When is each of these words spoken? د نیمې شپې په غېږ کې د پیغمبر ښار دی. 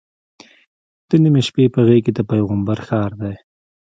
د 1.09 1.11
نیمې 1.23 1.41
شپې 1.47 1.65
په 1.73 1.79
غېږ 1.87 2.01
کې 2.05 2.11
د 2.15 2.19
پیغمبر 2.31 2.77
ښار 2.87 3.11
دی. 3.21 3.35